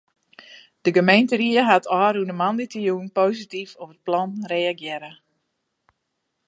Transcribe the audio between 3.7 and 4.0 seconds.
op